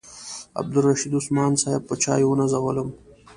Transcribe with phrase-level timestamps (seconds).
[0.59, 2.89] عبدالرشید عثمان صاحب په چایو ونازولم.